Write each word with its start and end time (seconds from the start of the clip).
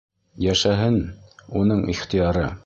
Йәшәһен, 0.45 0.97
уның 1.61 1.85
ихтыяры. 1.95 2.49